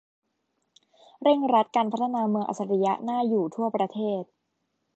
[1.21, 4.23] เร่งรัดการพัฒนาเมืองอัจฉริยะน่าอยู่ทั่วประเทศ